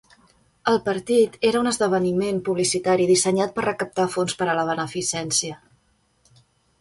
[0.69, 5.59] El partit era un esdeveniment publicitari dissenyat per recaptar fons per a la beneficència.